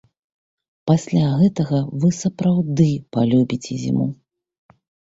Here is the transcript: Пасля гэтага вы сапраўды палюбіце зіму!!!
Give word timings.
Пасля 0.91 1.27
гэтага 1.41 1.83
вы 2.01 2.13
сапраўды 2.23 2.91
палюбіце 3.15 3.73
зіму!!! 3.87 4.13